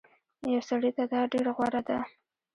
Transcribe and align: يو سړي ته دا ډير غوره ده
يو 0.53 0.61
سړي 0.69 0.91
ته 0.97 1.03
دا 1.11 1.21
ډير 1.31 1.47
غوره 1.55 1.81
ده 1.87 1.97